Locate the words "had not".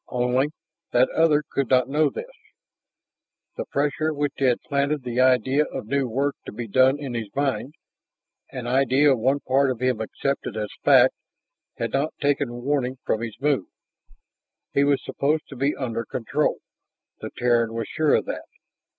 11.77-12.15